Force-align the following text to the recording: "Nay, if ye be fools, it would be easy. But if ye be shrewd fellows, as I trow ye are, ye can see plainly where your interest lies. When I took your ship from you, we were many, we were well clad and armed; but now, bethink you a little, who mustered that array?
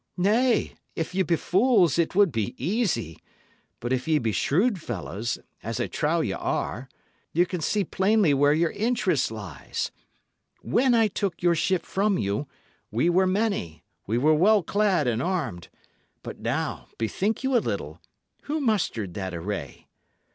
"Nay, 0.17 0.73
if 0.95 1.13
ye 1.13 1.21
be 1.21 1.35
fools, 1.35 1.99
it 1.99 2.15
would 2.15 2.31
be 2.31 2.55
easy. 2.57 3.19
But 3.79 3.93
if 3.93 4.07
ye 4.07 4.17
be 4.17 4.31
shrewd 4.31 4.81
fellows, 4.81 5.37
as 5.61 5.79
I 5.79 5.85
trow 5.85 6.21
ye 6.21 6.33
are, 6.33 6.89
ye 7.33 7.45
can 7.45 7.61
see 7.61 7.83
plainly 7.83 8.33
where 8.33 8.51
your 8.51 8.71
interest 8.71 9.29
lies. 9.29 9.91
When 10.63 10.95
I 10.95 11.07
took 11.07 11.43
your 11.43 11.53
ship 11.53 11.83
from 11.85 12.17
you, 12.17 12.47
we 12.89 13.11
were 13.11 13.27
many, 13.27 13.83
we 14.07 14.17
were 14.17 14.33
well 14.33 14.63
clad 14.63 15.05
and 15.05 15.21
armed; 15.21 15.67
but 16.23 16.39
now, 16.39 16.87
bethink 16.97 17.43
you 17.43 17.55
a 17.55 17.59
little, 17.59 18.01
who 18.45 18.59
mustered 18.59 19.13
that 19.13 19.35
array? 19.35 19.87